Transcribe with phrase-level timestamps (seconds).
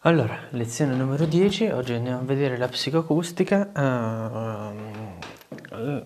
[0.00, 3.70] Allora, lezione numero 10, oggi andiamo a vedere la psicoacustica.
[3.74, 4.74] Uh,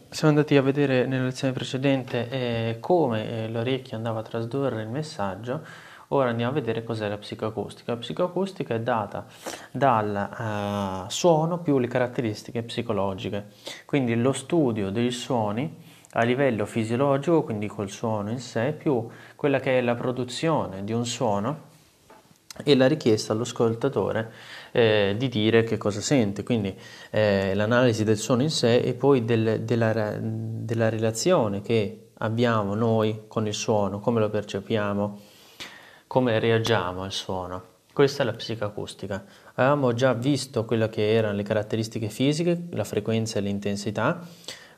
[0.08, 4.88] siamo andati a vedere nella lezione precedente eh, come eh, l'orecchio andava a trasdurre il
[4.88, 5.66] messaggio,
[6.08, 7.92] ora andiamo a vedere cos'è la psicoacustica.
[7.92, 9.26] La psicoacustica è data
[9.72, 13.48] dal uh, suono più le caratteristiche psicologiche,
[13.86, 15.76] quindi lo studio dei suoni
[16.12, 20.92] a livello fisiologico, quindi col suono in sé, più quella che è la produzione di
[20.92, 21.68] un suono
[22.64, 24.32] e la richiesta all'ascoltatore
[24.72, 26.76] eh, di dire che cosa sente, quindi
[27.10, 33.22] eh, l'analisi del suono in sé e poi del, della, della, relazione che abbiamo noi
[33.26, 35.20] con il suono, come lo percepiamo,
[36.06, 37.68] come reagiamo al suono.
[37.92, 39.24] Questa è la psicoacustica.
[39.54, 44.26] Avevamo già visto quelle che erano le caratteristiche fisiche, la frequenza e l'intensità,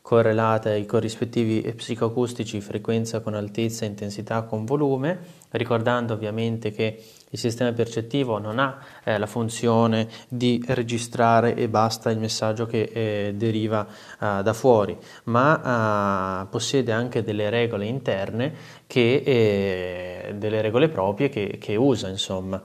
[0.03, 7.03] correlate ai corrispettivi psicoacustici frequenza con altezza, intensità con volume, ricordando ovviamente che
[7.33, 12.91] il sistema percettivo non ha eh, la funzione di registrare e basta il messaggio che
[12.93, 18.55] eh, deriva eh, da fuori, ma eh, possiede anche delle regole interne,
[18.87, 22.63] che, eh, delle regole proprie che, che usa, insomma.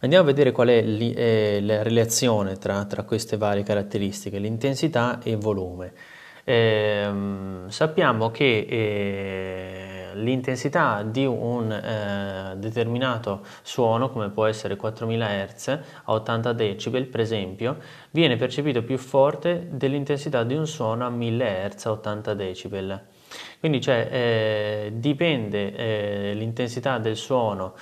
[0.00, 5.30] Andiamo a vedere qual è eh, la relazione tra, tra, queste varie caratteristiche, l'intensità e
[5.30, 5.92] il volume.
[6.44, 7.10] Eh,
[7.66, 15.68] sappiamo che eh, l'intensità di un eh, determinato suono, come può essere 4000 Hz
[16.04, 17.76] a 80 decibel per esempio,
[18.10, 23.06] viene percepito più forte dell'intensità di un suono a 1000 Hz a 80 decibel.
[23.58, 27.74] Quindi cioè, eh, dipende eh, l'intensità del suono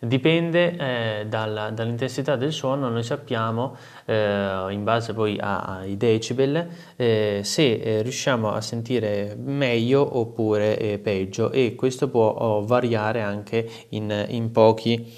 [0.00, 7.40] Dipende eh, dalla, dall'intensità del suono, noi sappiamo, eh, in base poi ai decibel, eh,
[7.42, 13.68] se eh, riusciamo a sentire meglio oppure eh, peggio e questo può oh, variare anche
[13.88, 15.12] in, in, pochi,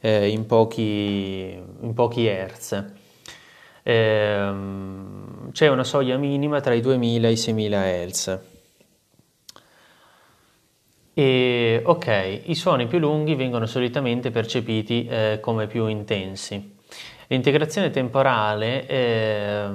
[0.00, 2.84] eh, in, pochi, in pochi hertz.
[3.82, 8.38] Ehm, c'è una soglia minima tra i 2000 e i 6000 Hz.
[11.14, 16.76] E, ok, i suoni più lunghi vengono solitamente percepiti eh, come più intensi.
[17.26, 19.66] L'integrazione temporale eh,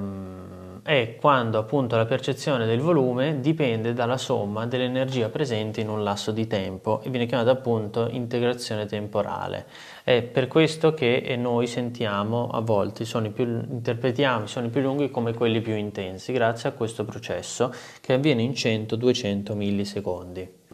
[0.83, 6.31] è quando appunto la percezione del volume dipende dalla somma dell'energia presente in un lasso
[6.31, 9.65] di tempo e viene chiamata appunto integrazione temporale.
[10.03, 15.11] È per questo che noi sentiamo a volte i più, interpretiamo i suoni più lunghi
[15.11, 20.66] come quelli più intensi, grazie a questo processo che avviene in 100-200 millisecondi.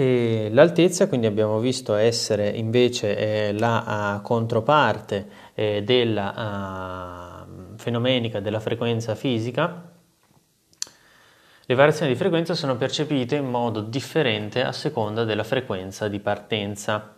[0.00, 3.16] E l'altezza, quindi abbiamo visto essere invece
[3.48, 9.90] eh, la uh, controparte eh, della uh, fenomenica della frequenza fisica.
[11.66, 17.16] Le variazioni di frequenza sono percepite in modo differente a seconda della frequenza di partenza.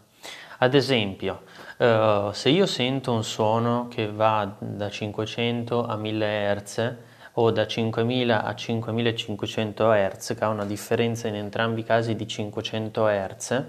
[0.56, 1.42] Ad esempio,
[1.76, 6.94] uh, se io sento un suono che va da 500 a 1000 Hz,
[7.34, 12.26] o da 5000 a 5500 Hz, che ha una differenza in entrambi i casi di
[12.26, 13.64] 500 Hz.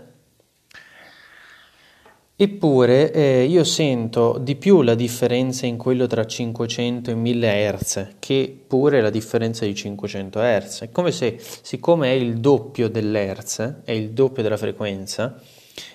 [2.35, 8.07] Eppure eh, io sento di più la differenza in quello tra 500 e 1000 Hz
[8.17, 10.81] che pure la differenza di 500 Hz.
[10.81, 15.39] È come se, siccome è il doppio dell'Hertz, è il doppio della frequenza,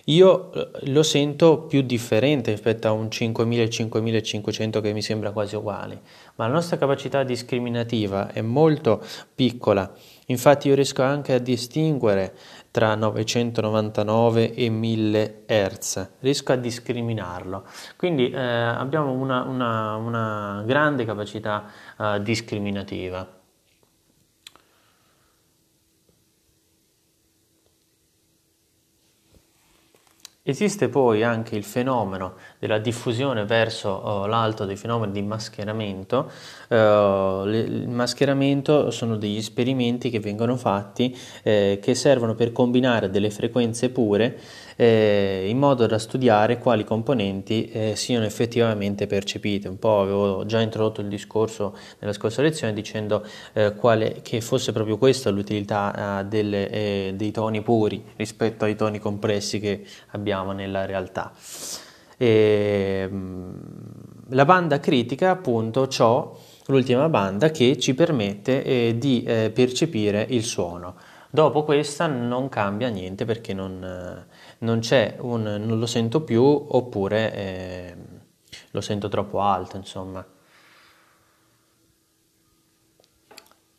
[0.05, 5.33] io eh, lo sento più differente rispetto a un 5000 e 5500 che mi sembra
[5.33, 6.01] quasi uguale,
[6.37, 9.03] ma la nostra capacità discriminativa è molto
[9.35, 9.91] piccola.
[10.27, 12.35] Infatti io riesco anche a distinguere
[12.71, 17.65] tra 999 e 1000 Hz, riesco a discriminarlo.
[17.97, 21.65] Quindi eh, abbiamo una, una, una, grande capacità
[21.99, 23.27] eh, discriminativa.
[30.49, 36.31] Esiste poi anche il fenomeno della diffusione verso uh, l'alto dei fenomeni di mascheramento.
[36.69, 43.31] Le, il mascheramento sono degli esperimenti che vengono fatti eh, che servono per combinare delle
[43.31, 44.39] frequenze pure
[44.77, 49.69] eh, in modo da studiare quali componenti eh, siano effettivamente percepite.
[49.69, 53.25] Un po' avevo già introdotto il discorso nella scorsa lezione dicendo
[53.55, 58.99] eh, quale, che fosse proprio questa l'utilità eh, delle, dei toni puri rispetto ai toni
[58.99, 61.33] compressi che abbiamo nella realtà.
[62.17, 63.55] E, ehm,
[64.31, 66.37] la banda critica, appunto, ciò,
[66.67, 70.95] l'ultima banda che ci permette eh, di eh, percepire il suono.
[71.31, 74.27] Dopo questa non cambia niente perché non, eh,
[74.59, 77.97] non c'è un non lo sento più oppure eh,
[78.71, 80.25] lo sento troppo alto, insomma.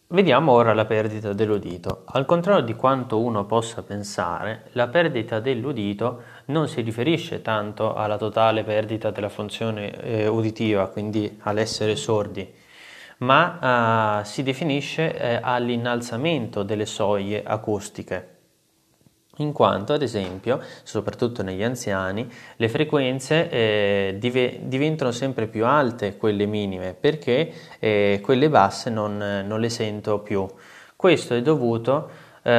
[0.10, 2.04] Vediamo ora la perdita dell'udito.
[2.06, 8.16] Al contrario di quanto uno possa pensare, la perdita dell'udito non si riferisce tanto alla
[8.16, 12.50] totale perdita della funzione eh, uditiva, quindi all'essere sordi,
[13.20, 18.36] ma eh, si definisce eh, all'innalzamento delle soglie acustiche
[19.38, 26.18] in quanto ad esempio, soprattutto negli anziani, le frequenze eh, div- diventano sempre più alte,
[26.18, 30.48] quelle minime, perché eh, quelle basse non, non, le sento più.
[30.96, 32.10] Questo è dovuto
[32.42, 32.52] eh,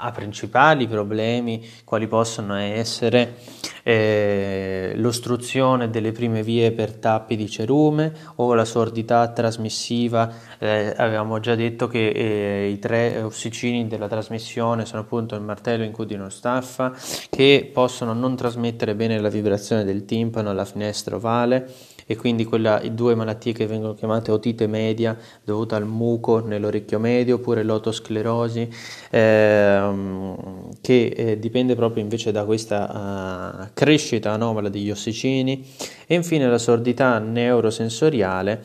[0.00, 3.36] a principali problemi quali possono essere
[3.82, 10.30] eh, l'ostruzione delle prime vie per tappi di cerume o la sordità trasmissiva.
[10.58, 15.84] Eh, avevamo già detto che eh, i tre ossicini della trasmissione sono appunto il martello,
[15.84, 16.92] incudine staffa,
[17.28, 22.80] che possono non trasmettere bene la vibrazione del timpano alla finestra ovale e quindi quella,
[22.90, 25.14] due malattie che vengono chiamate otite media
[25.44, 28.66] dovuta al muco nell'orecchio medio oppure l'otosclerosi
[29.10, 35.66] ehm, che eh, dipende proprio invece da questa uh, crescita anomala degli ossicini.
[36.06, 38.64] E infine la sordità neurosensoriale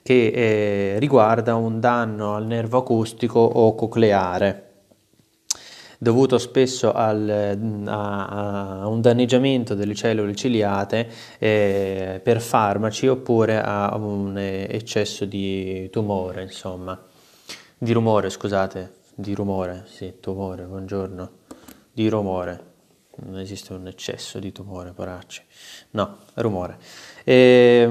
[0.00, 4.63] che eh, riguarda un danno al nervo acustico o cocleare
[6.04, 8.26] dovuto spesso al, a,
[8.82, 11.08] a, un danneggiamento delle cellule ciliate
[11.38, 17.02] eh, per farmaci oppure a un eccesso di tumore, insomma,
[17.78, 21.30] di rumore, scusate, di rumore, sì, tumore, buongiorno,
[21.90, 22.72] di rumore
[23.16, 25.42] non esiste un eccesso di tumore, poracci.
[25.90, 26.78] No, rumore.
[27.24, 27.86] Eh,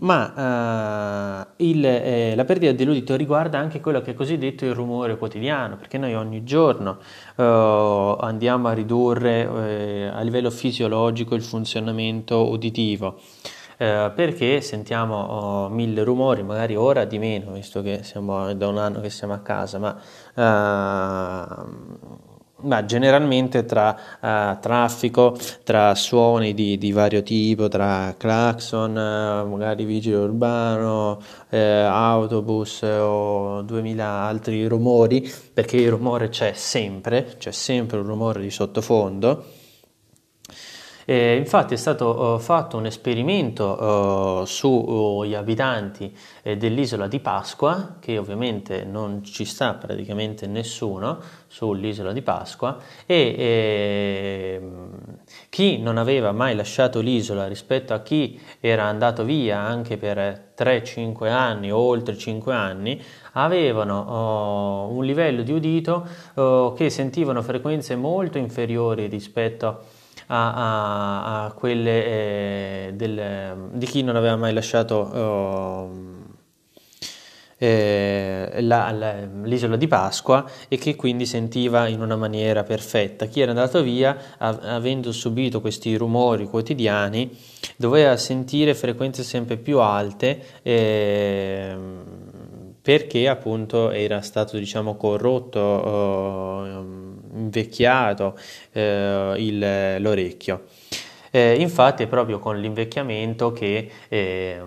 [0.00, 5.18] ma uh, il, eh, la perdita dell'udito riguarda anche quello che è cosiddetto il rumore
[5.18, 6.98] quotidiano, perché noi ogni giorno
[7.36, 13.20] uh, andiamo a ridurre uh, a livello fisiologico il funzionamento uditivo.
[13.76, 19.00] perché sentiamo oh, mille rumori, magari ora di meno, visto che siamo da un anno
[19.00, 19.96] che siamo a casa, ma
[22.62, 29.84] ma generalmente tra uh, traffico, tra suoni di, di, vario tipo, tra clacson, uh, magari
[29.84, 31.20] vigile urbano,
[31.50, 38.40] uh, autobus o 2000 altri rumori, perché il rumore c'è sempre, c'è sempre un rumore
[38.40, 39.57] di sottofondo
[41.10, 47.96] eh, infatti è stato uh, fatto un esperimento uh, sugli abitanti eh, dell'isola di Pasqua,
[47.98, 52.76] che ovviamente non ci sta praticamente nessuno sull'isola di Pasqua,
[53.06, 54.62] e eh,
[55.48, 61.30] chi non aveva mai lasciato l'isola rispetto a chi era andato via anche per 3-5
[61.30, 63.02] anni o oltre 5 anni,
[63.32, 66.06] avevano uh, un livello di udito
[66.76, 69.97] che sentivano frequenze molto inferiori rispetto a
[70.28, 75.90] a, a, a quelle eh, del, di chi non aveva mai lasciato oh,
[77.58, 83.26] eh, la, la, l'isola di Pasqua e che quindi sentiva in una maniera perfetta.
[83.26, 87.36] Chi era andato via, av- avendo subito questi rumori quotidiani,
[87.76, 90.40] doveva sentire frequenze sempre più alte.
[90.62, 91.76] Eh,
[92.80, 98.38] perché appunto era stato diciamo corrotto, uh, invecchiato
[98.72, 100.64] uh, il, l'orecchio.
[101.30, 104.60] Eh, infatti è proprio con l'invecchiamento che, eh,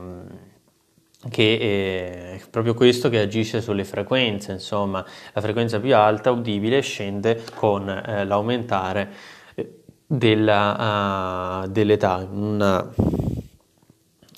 [1.29, 5.03] che è proprio questo che agisce sulle frequenze, insomma
[5.33, 9.09] la frequenza più alta udibile scende con eh, l'aumentare
[10.05, 12.27] della, uh, dell'età.
[12.29, 12.93] Una,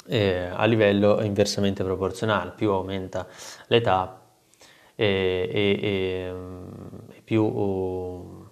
[0.05, 3.27] eh, a livello inversamente proporzionale, più aumenta
[3.67, 4.21] l'età
[4.95, 6.33] e, e, e, e
[7.23, 8.47] più uh,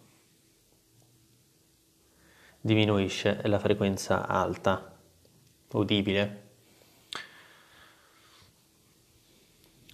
[2.61, 4.97] diminuisce la frequenza alta
[5.73, 6.49] udibile.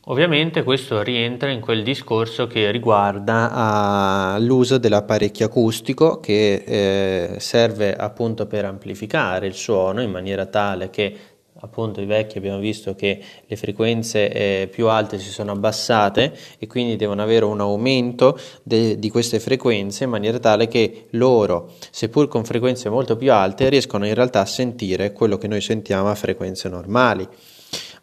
[0.10, 7.94] Ovviamente questo rientra in quel discorso che riguarda uh, l'uso dell'apparecchio acustico che eh, serve
[7.94, 13.22] appunto per amplificare il suono in maniera tale che appunto i vecchi abbiamo visto che
[13.46, 19.00] le frequenze eh, più alte si sono abbassate e quindi devono avere un aumento de-
[19.00, 24.06] di queste frequenze in maniera tale che loro, seppur con frequenze molto più alte, riescono
[24.06, 27.28] in realtà a sentire quello che noi sentiamo a frequenze normali.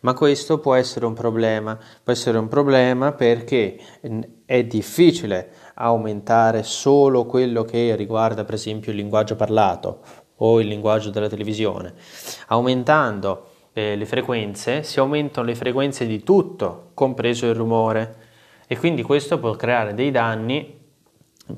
[0.01, 3.79] Ma questo può essere un problema, può essere un problema perché
[4.45, 10.01] è difficile aumentare solo quello che riguarda per esempio il linguaggio parlato
[10.37, 11.95] o il linguaggio della televisione.
[12.49, 18.17] Aumentando eh, le frequenze si aumentano le frequenze di tutto, compreso il rumore,
[18.67, 20.83] e quindi questo può creare dei danni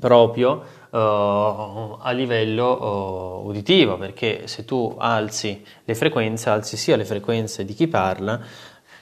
[0.00, 7.04] proprio uh, a livello uh, uditivo, perché se tu alzi le frequenze, alzi sia le
[7.04, 8.40] frequenze di chi parla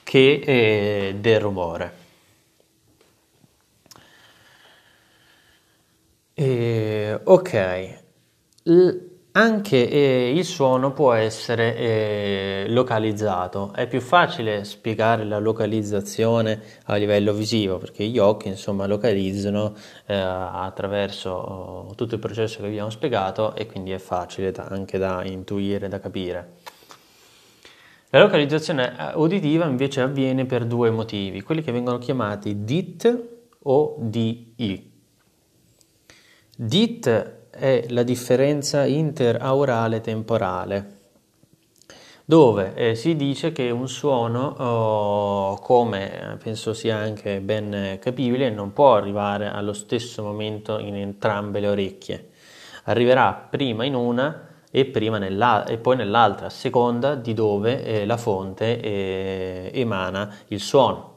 [0.02, 2.02] che eh, del rumore.
[6.35, 8.02] E, ok,
[8.64, 9.03] L-
[9.37, 13.73] anche eh, il suono può essere eh, localizzato.
[13.75, 19.75] È più facile spiegare la localizzazione a livello visivo perché gli occhi insomma localizzano
[20.07, 24.99] eh, attraverso oh, tutto il processo che abbiamo spiegato e quindi è facile da, anche
[24.99, 26.53] da intuire, da capire.
[28.11, 33.29] La localizzazione eh, uditiva invece avviene per due motivi, quelli che vengono chiamati DIT
[33.62, 34.93] o DI.
[36.57, 40.92] DIT è la differenza interaurale temporale,
[42.25, 48.73] dove eh, si dice che un suono, oh, come penso sia anche ben capibile, non
[48.73, 52.28] può arrivare allo stesso momento in entrambe le orecchie.
[52.84, 58.06] Arriverà prima in una e, prima nella, e poi nell'altra, a seconda di dove eh,
[58.06, 61.13] la fonte eh, emana il suono.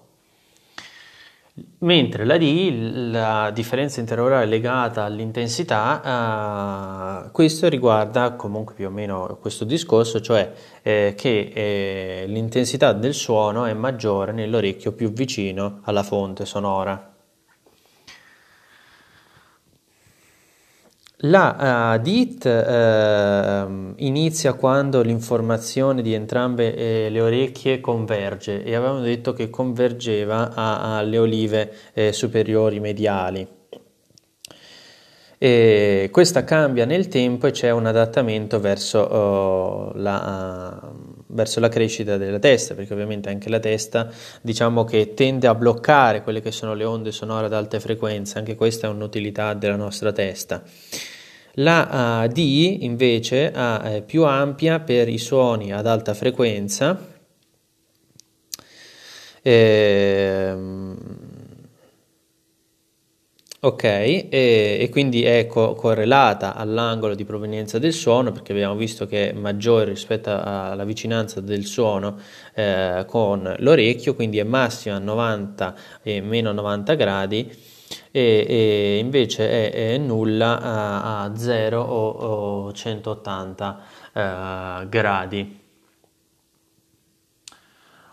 [1.80, 9.38] Mentre la D, la differenza interaurale legata all'intensità, eh, questo riguarda comunque più o meno
[9.42, 10.52] questo discorso, cioè
[10.84, 17.17] eh, che eh, l'intensità del suono è maggiore nell'orecchio più vicino alla fonte sonora.
[21.22, 29.00] La uh, DIT uh, inizia quando l'informazione di entrambe eh, le orecchie converge e avevamo
[29.00, 33.48] detto che convergeva alle olive eh, superiori mediali.
[35.40, 40.94] E questa cambia nel tempo e c'è un adattamento verso, uh, la,
[41.28, 44.10] verso, la, crescita della testa, perché ovviamente anche la testa
[44.42, 48.56] diciamo che tende a bloccare quelle che sono le onde sonore ad alte frequenze, anche
[48.56, 50.64] questa è un'utilità della nostra testa.
[51.60, 52.38] La uh, D
[52.82, 57.16] invece è eh, più ampia per i suoni ad alta frequenza.
[59.42, 60.87] Ehm,
[63.68, 69.06] ok, e, e, quindi è co- correlata all'angolo di provenienza del suono perché abbiamo visto
[69.06, 72.18] che è maggiore rispetto alla vicinanza del suono
[72.54, 77.52] eh, con l'orecchio, quindi è massima a 90 e meno 90 gradi
[78.12, 83.80] e, e invece è, è, nulla a, a 0 o, o 180
[84.14, 85.57] uh, gradi.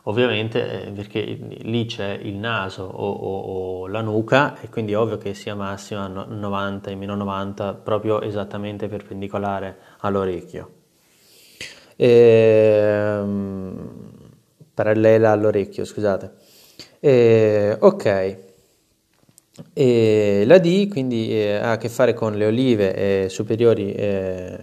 [0.07, 4.99] Ovviamente eh, perché lì c'è il naso o, o, o, la nuca e quindi è
[4.99, 10.71] ovvio che sia massima 90 e meno 90 proprio esattamente perpendicolare all'orecchio.
[11.97, 13.91] E, ehm,
[14.75, 16.33] parallela all'orecchio, scusate.
[17.01, 18.39] E, ok.
[19.73, 22.95] E la D quindi eh, ha a che fare con le olive
[23.25, 24.59] eh, superiori eh,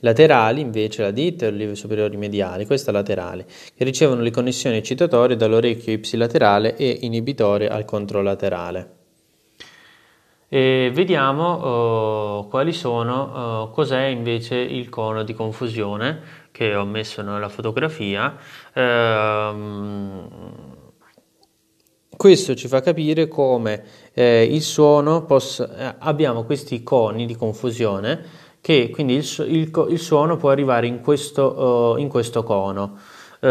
[0.00, 4.76] laterali, invece la D è le olive superiori mediali, questa laterale, che ricevono le connessioni
[4.76, 8.96] eccitatorie dall'orecchio ipsilaterale e inibitore al controlaterale.
[10.50, 16.20] E vediamo uh, quali sono, uh, cos'è invece il cono di confusione
[16.52, 18.34] che ho messo nella fotografia.
[18.72, 20.86] Uh,
[22.18, 28.24] questo ci fa capire come eh, il suono possa, eh, abbiamo questi coni di confusione
[28.60, 32.98] che quindi il, il, il suono può arrivare in questo, uh, in questo cono.
[33.40, 33.46] Uh,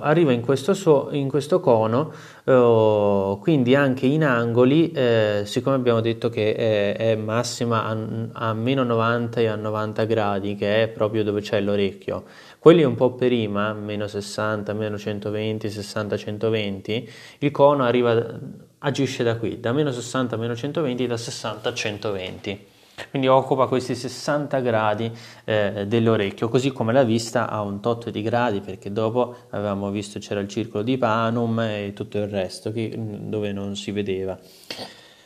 [0.00, 2.12] arriva in questo, so, in questo cono,
[2.44, 7.96] uh, quindi anche in angoli, eh, siccome abbiamo detto che è, è massima a,
[8.30, 12.22] a, meno 90 e a 90 gradi, che è proprio dove c'è l'orecchio,
[12.60, 18.38] quelli un po' prima, meno 60, meno 120, 60, 120, il cono arriva,
[18.78, 22.66] agisce da qui, da meno 60 a meno 120, da 60 a 120.
[23.10, 25.10] Quindi occupa questi 60 gradi
[25.44, 30.18] eh, dell'orecchio, così come la vista ha un tot di gradi, perché dopo avevamo visto
[30.18, 34.38] c'era il circolo di Panum e tutto il resto che, dove non si vedeva.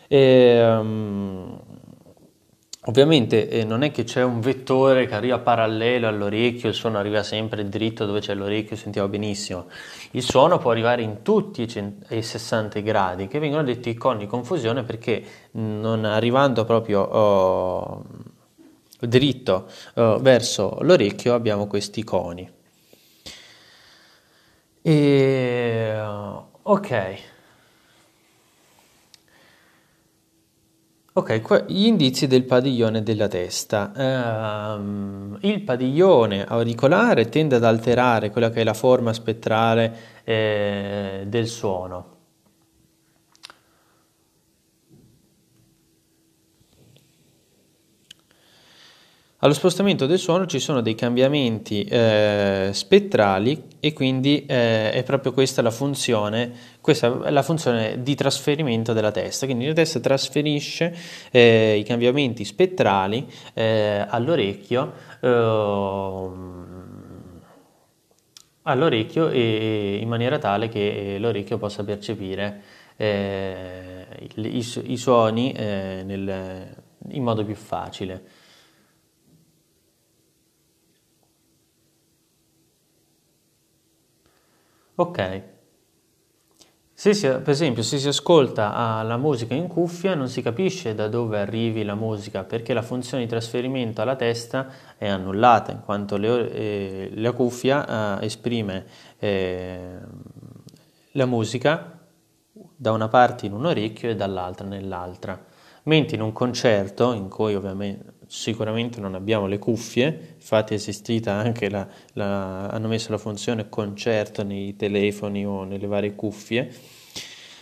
[0.07, 1.61] E, um,
[2.89, 7.23] Ovviamente eh, non è che c'è un vettore che arriva parallelo all'orecchio, il suono arriva
[7.23, 9.67] sempre dritto dove c'è l'orecchio, sentiamo benissimo.
[10.13, 14.21] Il suono può arrivare in tutti i, cent- i 60 gradi, che vengono detti coni
[14.21, 18.05] di confusione perché non arrivando proprio oh,
[19.01, 22.51] dritto oh, verso l'orecchio abbiamo questi coni.
[24.81, 26.01] E,
[26.63, 27.19] ok.
[31.19, 33.91] Ok, gli indizi del padiglione della testa.
[34.77, 41.49] Um, il padiglione auricolare tende ad alterare quella che è la forma spettrale eh, del
[41.49, 42.17] suono.
[49.39, 55.33] Allo spostamento del suono ci sono dei cambiamenti eh, spettrali e quindi eh, è proprio
[55.33, 60.95] questa la funzione, questa è la funzione di trasferimento della testa, quindi la testa trasferisce
[61.31, 66.67] eh, i cambiamenti spettrali eh, all'orecchio, ehm,
[68.63, 72.63] all'orecchio e, in maniera tale che l'orecchio possa percepire
[72.97, 76.77] eh, i, i, i, suoni eh, nel,
[77.11, 78.38] in modo più facile.
[85.01, 85.43] Ok.
[86.93, 91.07] Se si, per esempio, se si ascolta la musica in cuffia non si capisce da
[91.07, 96.17] dove arrivi la musica perché la funzione di trasferimento alla testa è annullata in quanto
[96.17, 98.87] le, eh, la cuffia eh, esprime
[99.21, 99.99] eh,
[101.13, 101.97] la musica
[102.53, 105.41] da una parte in un orecchio e dall'altra nell'altra.
[105.85, 111.33] Mentre in un concerto, in cui ovviamente sicuramente non abbiamo le cuffie, infatti è esistita
[111.33, 116.71] anche la, la, hanno messo la funzione concerto nei telefoni o nelle varie cuffie,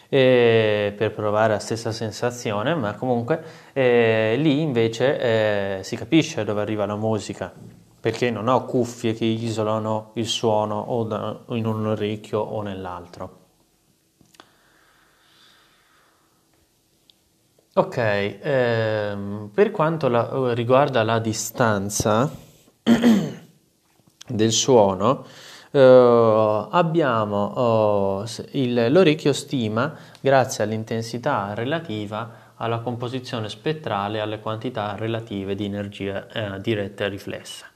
[0.09, 3.43] eh, per provare la stessa sensazione, ma comunque
[3.73, 7.53] eh, lì invece eh, si capisce dove arriva la musica,
[8.01, 13.45] perché non ho cuffie che isolano il suono o da, in un orecchio o nell'altro.
[17.79, 22.31] Ok, ehm, per quanto la- riguarda la distanza
[24.27, 25.27] del suono,
[25.73, 34.95] eh, abbiamo oh, il- l'orecchio stima grazie all'intensità relativa alla composizione spettrale e alle quantità
[34.97, 37.67] relative di energia eh, diretta e riflessa.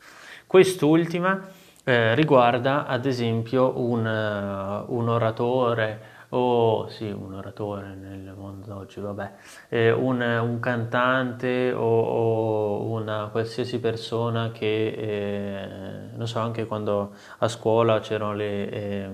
[0.47, 1.47] Quest'ultima
[1.85, 9.01] eh, riguarda ad esempio un, eh, un oratore o sì, un oratore nel mondo d'oggi,
[9.01, 9.33] vabbè,
[9.69, 15.67] eh, un, un, cantante o, o, una qualsiasi persona che, eh,
[16.15, 19.11] non so, anche quando a scuola c'erano le, eh,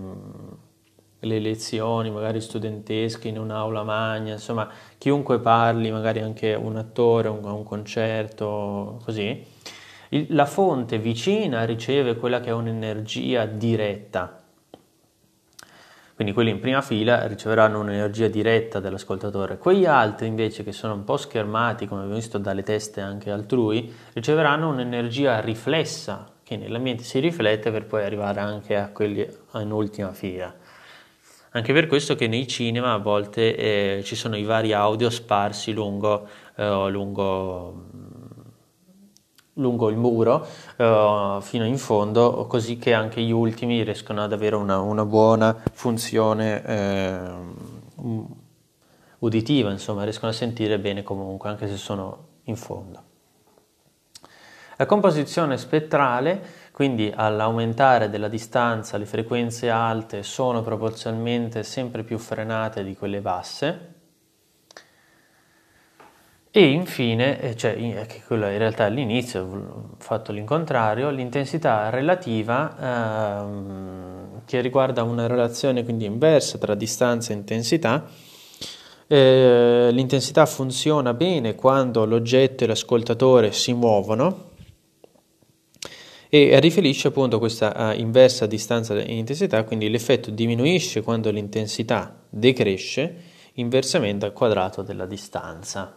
[1.20, 7.42] le lezioni, magari studentesche in un'aula magna, insomma, chiunque parli, magari anche un attore, un,
[7.44, 9.42] un concerto, così,
[10.10, 14.35] il, la fonte vicina riceve quella che è un'energia diretta
[16.16, 19.58] quindi quelli in prima fila riceveranno un'energia diretta dall'ascoltatore.
[19.58, 23.94] Quegli altri invece che sono un po' schermati, come abbiamo visto dalle teste anche altrui,
[24.14, 30.14] riceveranno un'energia riflessa che nell'ambiente si riflette per poi arrivare anche a quelli in ultima
[30.14, 30.54] fila.
[31.50, 35.74] Anche per questo che nei cinema a volte eh, ci sono i vari audio sparsi
[35.74, 37.88] lungo, eh, lungo
[39.58, 44.56] lungo il muro uh, fino in fondo, così che anche gli ultimi riescono ad avere
[44.56, 47.20] una, una buona funzione eh,
[49.18, 53.02] uditiva, insomma, riescono a sentire bene comunque, anche se sono in fondo.
[54.78, 62.84] La composizione spettrale, quindi all'aumentare della distanza le frequenze alte sono proporzionalmente sempre più frenate
[62.84, 63.94] di quelle basse,
[66.58, 74.40] e infine, eh, cioè, che quello in realtà all'inizio ho fatto l'incontrario, l'intensità relativa ehm,
[74.46, 78.08] che riguarda una relazione quindi inversa tra distanza e intensità.
[79.06, 84.52] Eh, l'intensità funziona bene quando l'oggetto e l'ascoltatore si muovono
[86.30, 93.14] e riferisce appunto questa uh, inversa distanza e intensità, quindi l'effetto diminuisce quando l'intensità decresce
[93.56, 95.96] inversamente al quadrato della distanza.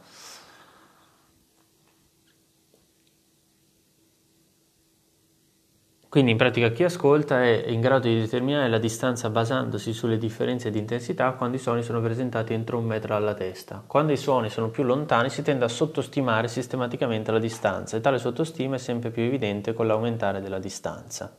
[6.09, 10.71] Quindi in pratica chi ascolta è in grado di determinare la distanza basandosi sulle differenze
[10.71, 13.83] di intensità quando i suoni sono presentati entro un metro dalla testa.
[13.85, 18.17] Quando i suoni sono più lontani si tende a sottostimare sistematicamente la distanza e tale
[18.17, 21.37] sottostima è sempre più evidente con l'aumentare della distanza.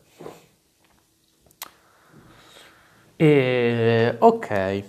[3.16, 4.84] E, ok,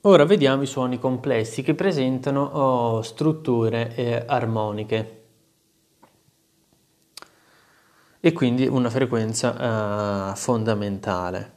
[0.00, 5.17] ora vediamo i suoni complessi che presentano oh, strutture eh, armoniche
[8.20, 11.52] e quindi una frequenza uh, fondamentale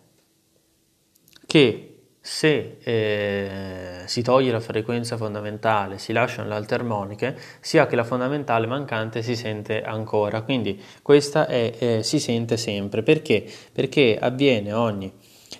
[1.45, 1.91] che
[2.23, 8.03] se eh, si toglie la frequenza fondamentale, si lasciano le alte armoniche, sia che la
[8.03, 10.43] fondamentale mancante si sente ancora.
[10.43, 13.01] Quindi questa è, eh, si sente sempre.
[13.01, 13.43] Perché?
[13.73, 15.11] Perché avviene ogni,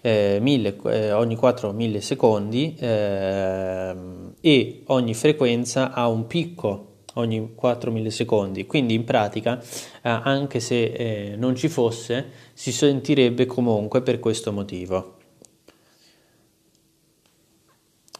[0.01, 7.91] eh, mille, eh, ogni 4 millisecondi ehm, e ogni frequenza ha un picco ogni 4
[7.91, 14.19] millisecondi, quindi in pratica eh, anche se eh, non ci fosse si sentirebbe comunque per
[14.19, 15.17] questo motivo.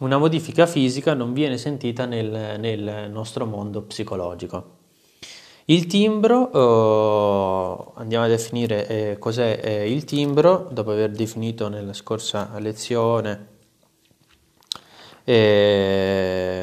[0.00, 4.80] Una modifica fisica non viene sentita nel, nel nostro mondo psicologico.
[5.66, 11.92] Il timbro, eh, andiamo a definire eh, cos'è eh, il timbro, dopo aver definito nella
[11.92, 13.50] scorsa lezione
[15.24, 16.61] eh,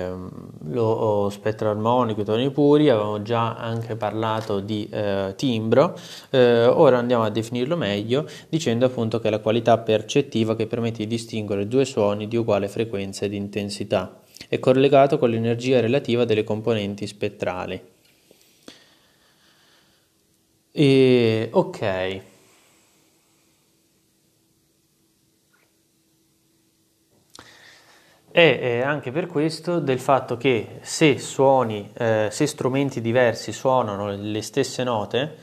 [0.71, 5.97] lo spettro armonico, i toni puri, avevamo già anche parlato di eh, timbro,
[6.29, 10.99] eh, ora andiamo a definirlo meglio dicendo appunto che è la qualità percettiva che permette
[10.99, 14.21] di distinguere due suoni di uguale frequenza ed intensità.
[14.47, 17.81] È collegato con l'energia relativa delle componenti spettrali.
[20.71, 22.21] E, ok.
[28.41, 34.41] E anche per questo del fatto che se suoni, eh, se strumenti diversi suonano le
[34.41, 35.35] stesse note,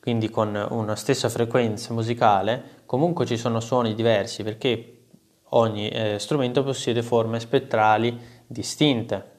[0.00, 5.00] quindi con una stessa frequenza musicale, comunque ci sono suoni diversi perché
[5.50, 9.30] ogni eh, strumento possiede forme spettrali distinte.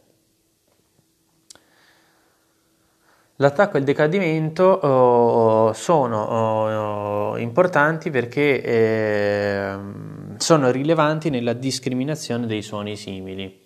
[3.38, 9.78] L'attacco e il decadimento oh, sono oh, importanti perché eh,
[10.50, 13.66] sono rilevanti nella discriminazione dei suoni simili.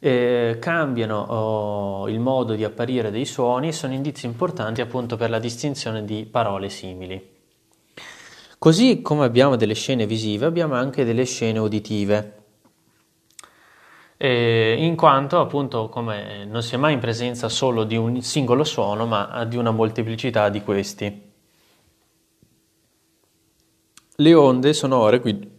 [0.00, 5.38] Eh, cambiano oh, il modo di apparire dei suoni, sono indizi importanti appunto per la
[5.38, 7.24] distinzione di parole simili.
[8.58, 12.38] Così come abbiamo delle scene visive, abbiamo anche delle scene uditive
[14.16, 18.64] eh, in quanto appunto come non si è mai in presenza solo di un singolo
[18.64, 21.28] suono, ma di una molteplicità di questi.
[24.16, 25.58] Le onde sonore quindi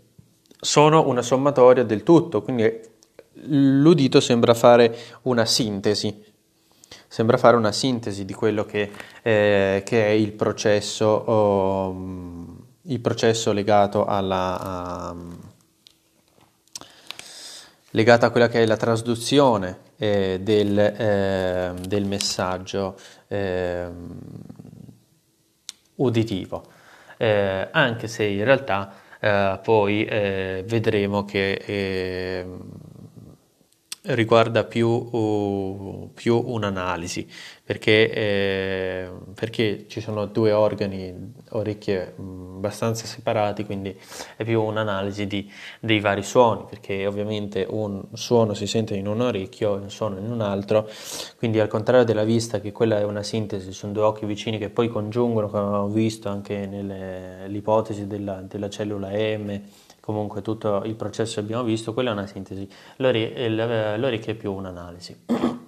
[0.61, 2.79] sono una sommatoria del tutto, quindi
[3.45, 6.23] l'udito sembra fare una sintesi,
[7.07, 8.91] sembra fare una sintesi di quello che,
[9.23, 11.95] eh, che è il processo, oh,
[12.83, 14.59] il processo legato alla...
[14.59, 15.15] A,
[17.91, 22.95] legata a quella che è la trasduzione eh, del, eh, del, messaggio
[23.27, 23.89] eh,
[25.95, 26.63] uditivo,
[27.17, 32.45] eh, anche se in realtà eh, poi eh, vedremo che
[34.03, 37.27] riguarda più, uh, più un'analisi,
[37.71, 43.97] perché, eh, perché, ci sono due organi, orecchie mh, abbastanza separati, quindi
[44.35, 49.21] è più un'analisi di, dei vari suoni, perché ovviamente un suono si sente in un
[49.21, 50.89] orecchio e un suono in un altro,
[51.37, 54.69] quindi al contrario della vista, che quella è una sintesi, sono due occhi vicini che
[54.69, 59.61] poi congiungono, come abbiamo visto anche nell'ipotesi della, della cellula M
[60.01, 65.59] comunque tutto il processo abbiamo visto, quella è una sintesi, l'orecchio è più un'analisi.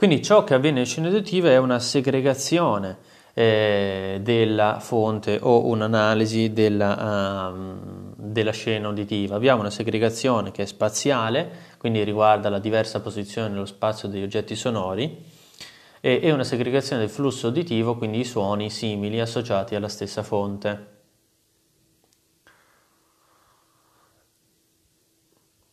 [0.00, 2.96] Quindi ciò che avviene nelle scene udtive è una segregazione
[3.34, 9.36] eh, della fonte o un'analisi della, um, della, scena uditiva.
[9.36, 14.56] Abbiamo una segregazione che è spaziale, quindi riguarda la diversa posizione nello spazio degli oggetti
[14.56, 15.22] sonori,
[16.00, 20.86] e, e una segregazione del flusso uditivo, quindi i suoni simili associati alla stessa fonte.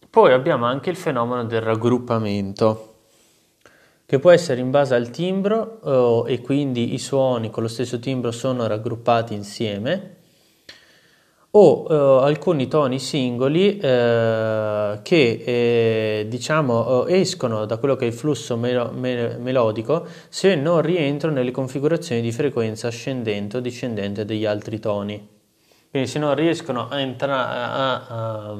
[0.10, 2.96] Poi abbiamo anche il fenomeno del raggruppamento,
[4.08, 8.00] che può essere in base al timbro eh, e quindi i suoni con lo stesso
[8.00, 10.16] timbro sono raggruppati insieme,
[11.52, 18.08] o eh, alcuni toni singoli eh, che eh, diciamo eh, escono da quello che è
[18.08, 24.24] il flusso melo- me- melodico se non rientrano nelle configurazioni di frequenza ascendente o discendente
[24.24, 25.37] degli altri toni.
[25.98, 28.56] Quindi se non riescono a, entra- a, a,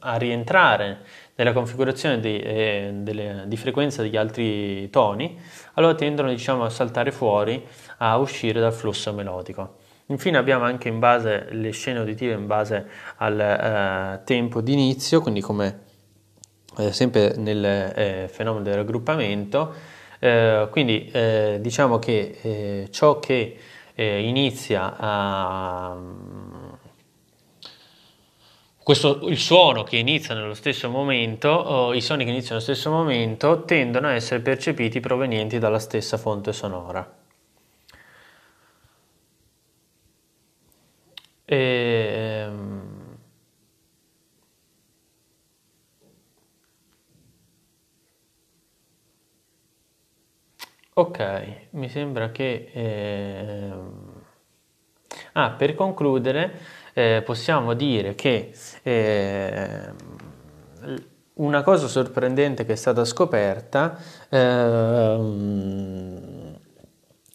[0.00, 0.98] a rientrare
[1.36, 5.40] nella configurazione di, eh, delle, di, frequenza degli altri toni,
[5.74, 9.76] allora tendono diciamo, a saltare fuori, a uscire dal flusso melodico.
[10.08, 15.22] Infine abbiamo anche in base le scene uditive in base al eh, tempo di inizio,
[15.22, 15.78] quindi come
[16.76, 19.72] eh, sempre nel eh, fenomeno del raggruppamento,
[20.18, 23.56] eh, quindi eh, diciamo che ciò che
[23.96, 25.96] inizia a
[28.82, 33.64] questo, il suono che inizia nello stesso momento, i suoni che iniziano nello stesso momento,
[33.64, 37.18] tendono a essere percepiti provenienti dalla stessa fonte sonora.
[41.44, 41.79] E,
[51.00, 52.70] ok, mi sembra che...
[52.72, 53.72] Eh,
[55.32, 56.52] ah, per concludere
[56.92, 59.92] eh, possiamo dire che eh,
[61.34, 65.18] una cosa sorprendente che è stata scoperta eh,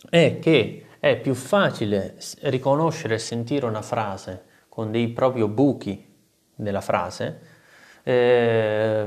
[0.10, 6.14] è che è più facile riconoscere e sentire una frase con dei propri buchi
[6.58, 7.54] nella frase
[8.04, 9.06] eh,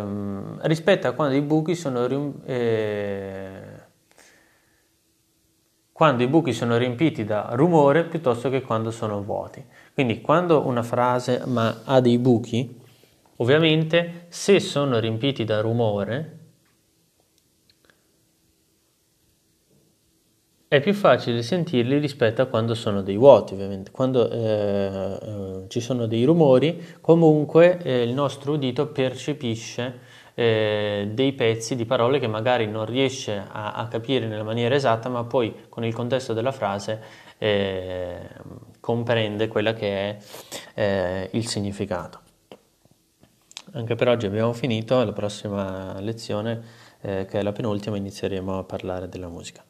[0.62, 2.04] rispetto a quando i buchi sono
[2.44, 3.86] eh,
[5.98, 9.64] quando i buchi sono riempiti da rumore piuttosto che quando sono vuoti.
[9.92, 12.80] Quindi quando una frase ma ha dei buchi,
[13.38, 16.38] ovviamente se sono riempiti da rumore,
[20.68, 23.90] è più facile sentirli rispetto a quando sono dei vuoti, ovviamente.
[23.90, 24.38] Quando eh,
[25.20, 29.98] eh, ci sono dei rumori, comunque eh, il nostro udito percepisce
[30.38, 35.08] eh, dei pezzi di parole che magari non riesce a, a, capire nella maniera esatta,
[35.08, 37.02] ma poi con il contesto della frase
[37.38, 38.20] eh,
[38.78, 40.18] comprende quella che è
[40.74, 42.20] eh, il significato.
[43.72, 49.08] Anche per oggi abbiamo finito, alla prossima lezione, che è la penultima, inizieremo a parlare
[49.08, 49.64] della musica.